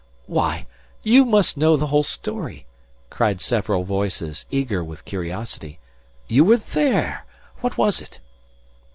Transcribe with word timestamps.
"Why! 0.25 0.65
You 1.03 1.25
must 1.25 1.57
know 1.57 1.77
the 1.77 1.85
whole 1.85 2.01
story," 2.01 2.65
cried 3.11 3.39
several 3.39 3.83
voices, 3.83 4.47
eager 4.49 4.83
with 4.83 5.05
curiosity. 5.05 5.77
"You 6.27 6.43
were 6.43 6.57
there! 6.57 7.23
What 7.59 7.77
was 7.77 8.01
it?" 8.01 8.19